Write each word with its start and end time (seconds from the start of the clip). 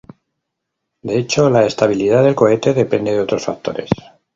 De 1.03 1.15
hecho, 1.19 1.51
la 1.51 1.63
estabilidad 1.63 2.23
del 2.23 2.33
cohete 2.33 2.73
depende 2.73 3.11
de 3.11 3.21
otros 3.21 3.45
factores. 3.45 3.91